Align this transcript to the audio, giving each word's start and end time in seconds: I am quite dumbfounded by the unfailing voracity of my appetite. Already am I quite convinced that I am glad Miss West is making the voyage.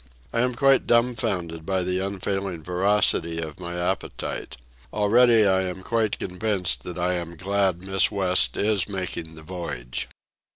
I 0.33 0.41
am 0.41 0.55
quite 0.55 0.87
dumbfounded 0.87 1.63
by 1.63 1.83
the 1.83 1.99
unfailing 1.99 2.63
voracity 2.63 3.37
of 3.39 3.59
my 3.59 3.79
appetite. 3.79 4.57
Already 4.91 5.43
am 5.45 5.77
I 5.77 5.81
quite 5.83 6.17
convinced 6.17 6.81
that 6.85 6.97
I 6.97 7.13
am 7.13 7.37
glad 7.37 7.85
Miss 7.87 8.09
West 8.09 8.57
is 8.57 8.89
making 8.89 9.35
the 9.35 9.43
voyage. 9.43 10.09